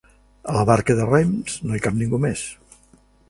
A 0.53 0.55
la 0.55 0.63
barca 0.69 0.95
de 0.99 1.05
rems 1.09 1.59
no 1.67 1.77
hi 1.77 1.83
cap 1.87 1.99
ningú 1.99 2.23
més. 2.27 2.47